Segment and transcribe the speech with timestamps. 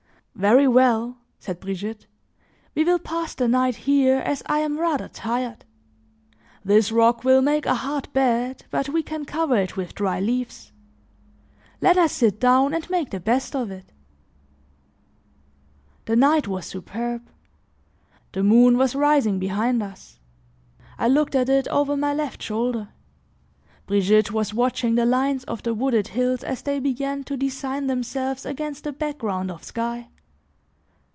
[0.33, 2.07] "Very well," said Brigitte,
[2.73, 5.65] "we will pass the night here as I am rather tired.
[6.65, 10.71] This rock will make a hard bed but we can cover it with dry leaves.
[11.79, 13.91] Let us sit down and make the best of it."
[16.05, 17.29] The night was superb;
[18.31, 20.17] the moon was rising behind us;
[20.97, 22.87] I looked at it over my left shoulder.
[23.85, 28.43] Brigitte was watching the lines of the wooded hills as they began to design themselves
[28.43, 30.07] against the background of sky.